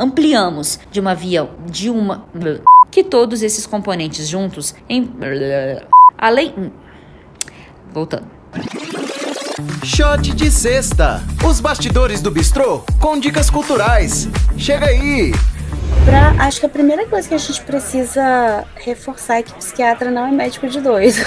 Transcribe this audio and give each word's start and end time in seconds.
ampliamos 0.00 0.80
de 0.90 0.98
uma 0.98 1.14
via 1.14 1.48
de 1.66 1.90
uma 1.90 2.24
que 2.90 3.04
todos 3.04 3.42
esses 3.42 3.66
componentes 3.66 4.26
juntos 4.26 4.74
em 4.88 5.08
além 6.18 6.72
voltando 7.92 8.26
Shot 9.84 10.32
de 10.34 10.50
sexta. 10.50 11.22
Os 11.46 11.60
bastidores 11.60 12.22
do 12.22 12.30
bistrô 12.30 12.82
com 12.98 13.18
dicas 13.18 13.50
culturais. 13.50 14.28
Chega 14.56 14.86
aí. 14.86 15.32
Pra, 16.04 16.30
acho 16.46 16.60
que 16.60 16.66
a 16.66 16.68
primeira 16.68 17.06
coisa 17.06 17.28
que 17.28 17.34
a 17.34 17.38
gente 17.38 17.60
precisa 17.62 18.64
reforçar 18.76 19.38
é 19.38 19.42
que 19.42 19.52
psiquiatra 19.54 20.10
não 20.10 20.26
é 20.26 20.32
médico 20.32 20.66
de 20.66 20.80
dois. 20.80 21.22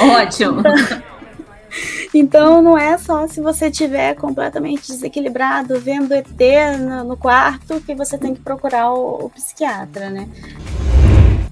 Ótimo. 0.00 0.62
Então 2.14 2.62
não 2.62 2.78
é 2.78 2.96
só 2.96 3.26
se 3.26 3.40
você 3.40 3.66
estiver 3.66 4.14
completamente 4.14 4.86
desequilibrado, 4.86 5.80
vendo 5.80 6.14
ET 6.14 6.28
no, 6.78 7.02
no, 7.04 7.16
quarto, 7.16 7.80
que 7.80 7.94
você 7.94 8.16
tem 8.16 8.34
que 8.34 8.40
procurar 8.40 8.92
o, 8.92 9.26
o 9.26 9.30
psiquiatra, 9.30 10.08
né? 10.08 10.28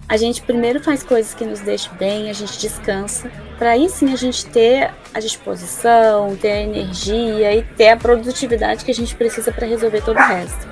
A 0.09 0.17
gente 0.17 0.43
primeiro 0.43 0.81
faz 0.83 1.03
coisas 1.03 1.35
que 1.35 1.45
nos 1.45 1.61
deixam 1.61 1.95
bem, 1.97 2.31
a 2.31 2.33
gente 2.33 2.59
descansa, 2.61 3.31
para 3.59 3.71
aí 3.71 3.89
sim 3.89 4.13
a 4.13 4.17
gente 4.17 4.47
ter 4.47 4.93
a 5.13 5.19
disposição, 5.19 6.37
ter 6.37 6.53
a 6.53 6.61
energia 6.61 7.57
e 7.57 7.63
ter 7.63 7.89
a 7.89 7.97
produtividade 7.97 8.85
que 8.85 8.91
a 8.91 8.95
gente 8.95 9.17
precisa 9.17 9.51
para 9.51 9.67
resolver 9.67 10.03
todo 10.03 10.17
o 10.17 10.23
resto. 10.23 10.69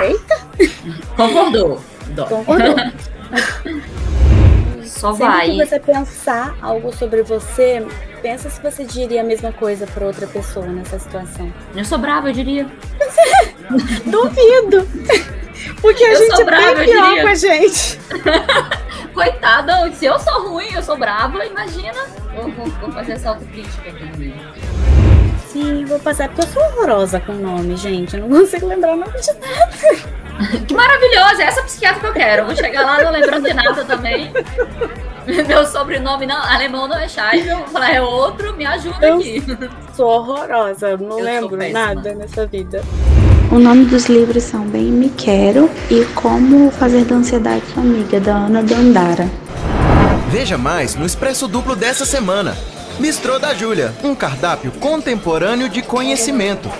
Eita! 0.00 0.40
Concordou. 1.16 1.80
Concordou. 2.28 2.76
Só 4.86 5.12
Sempre 5.12 5.26
vai. 5.26 5.50
que 5.50 5.66
você 5.66 5.80
pensar 5.80 6.56
algo 6.62 6.94
sobre 6.94 7.22
você, 7.24 7.84
pensa 8.22 8.48
se 8.48 8.60
você 8.62 8.84
diria 8.84 9.20
a 9.20 9.24
mesma 9.24 9.52
coisa 9.52 9.86
para 9.86 10.06
outra 10.06 10.26
pessoa 10.26 10.66
nessa 10.66 10.98
situação. 10.98 11.52
Eu 11.74 11.84
sou 11.84 11.98
brava, 11.98 12.28
eu 12.30 12.32
diria. 12.32 12.66
Duvido! 14.06 14.88
Porque 15.80 16.04
a 16.04 16.12
Eu 16.12 16.18
gente 16.18 16.40
é 16.40 16.44
brava, 16.44 16.84
pior 16.84 17.20
com 17.20 17.28
a 17.28 17.34
gente. 17.34 17.98
Coitada, 19.12 19.90
se 19.92 20.06
eu 20.06 20.18
sou 20.18 20.50
ruim, 20.50 20.72
eu 20.72 20.82
sou 20.82 20.96
brava, 20.96 21.44
imagina. 21.44 22.04
Vou, 22.34 22.50
vou- 22.50 22.66
vou 22.80 22.92
fazer 22.92 23.12
essa 23.12 23.30
autocrítica 23.30 23.90
aqui. 23.90 24.34
Sim, 25.48 25.84
vou 25.84 25.98
passar 25.98 26.28
porque 26.28 26.42
eu 26.42 26.46
sou 26.52 26.62
horrorosa 26.62 27.20
com 27.20 27.32
nome, 27.34 27.76
gente. 27.76 28.16
Eu 28.16 28.26
não 28.26 28.40
consigo 28.40 28.66
lembrar 28.66 28.94
o 28.94 28.96
nome 28.96 29.12
de 29.20 29.32
nada. 29.34 30.12
Que 30.66 30.74
maravilhosa, 30.74 31.42
é 31.42 31.46
essa 31.46 31.62
psiquiatra 31.62 32.00
que 32.00 32.06
eu 32.06 32.12
quero. 32.14 32.46
Vou 32.46 32.56
chegar 32.56 32.82
lá 32.84 33.02
não 33.02 33.12
lembrando 33.12 33.46
de 33.46 33.54
nada 33.54 33.84
também. 33.84 34.32
Meu 35.46 35.64
sobrenome 35.66 36.26
não, 36.26 36.36
alemão 36.42 36.88
não 36.88 36.96
é 36.98 37.08
Scheibel, 37.08 37.58
vou 37.58 37.66
falar 37.68 37.90
é 37.94 38.02
outro, 38.02 38.54
me 38.56 38.64
ajuda 38.66 39.06
Eu- 39.06 39.16
aqui. 39.18 39.42
Sou 39.94 40.06
horrorosa, 40.08 40.90
eu 40.90 40.98
não 40.98 41.18
Eu 41.18 41.24
lembro 41.24 41.56
nada 41.70 42.14
nessa 42.14 42.46
vida. 42.46 42.82
O 43.50 43.58
nome 43.58 43.84
dos 43.84 44.06
livros 44.06 44.42
são 44.44 44.62
Bem 44.66 44.84
Me 44.84 45.10
Quero 45.10 45.70
e 45.90 46.04
Como 46.14 46.70
Fazer 46.70 47.04
da 47.04 47.16
Ansiedade 47.16 47.62
Sua 47.72 47.82
Amiga, 47.82 48.18
da 48.18 48.34
Ana 48.34 48.62
Dandara. 48.62 49.28
Veja 50.30 50.56
mais 50.56 50.94
no 50.94 51.04
Expresso 51.04 51.46
Duplo 51.46 51.76
dessa 51.76 52.06
semana. 52.06 52.56
Bistrô 52.98 53.38
da 53.38 53.52
Júlia, 53.52 53.92
um 54.02 54.14
cardápio 54.14 54.72
contemporâneo 54.72 55.68
de 55.68 55.82
conhecimento. 55.82 56.70